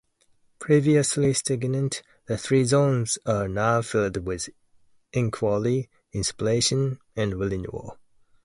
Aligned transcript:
Previously 0.57 1.31
stagnant, 1.31 2.01
the 2.25 2.35
three 2.35 2.63
Zones 2.65 3.19
are 3.23 3.47
now 3.47 3.83
filled 3.83 4.25
with 4.25 4.49
enquiry, 5.13 5.91
inspiration 6.11 6.97
and 7.15 7.39
renewal. 7.39 7.99